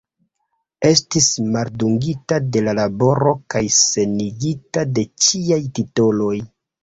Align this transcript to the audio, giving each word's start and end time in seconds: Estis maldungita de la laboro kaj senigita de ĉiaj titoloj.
Estis 0.87 1.25
maldungita 1.55 2.39
de 2.55 2.63
la 2.67 2.73
laboro 2.79 3.35
kaj 3.55 3.61
senigita 3.81 4.87
de 4.99 5.07
ĉiaj 5.27 5.61
titoloj. 5.81 6.35